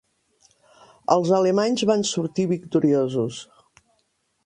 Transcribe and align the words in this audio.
Els 1.17 1.35
alemanys 1.41 1.85
van 1.91 2.07
sortir 2.15 2.49
victoriosos. 2.57 3.47